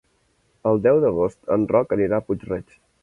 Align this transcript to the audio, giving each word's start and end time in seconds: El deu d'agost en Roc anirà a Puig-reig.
El 0.69 0.79
deu 0.87 1.01
d'agost 1.03 1.53
en 1.57 1.67
Roc 1.73 1.95
anirà 1.99 2.21
a 2.23 2.27
Puig-reig. 2.31 2.75